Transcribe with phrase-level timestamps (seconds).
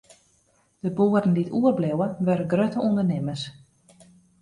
[0.83, 3.43] De boeren dy't oerbliuwe, wurde grutte ûndernimmers.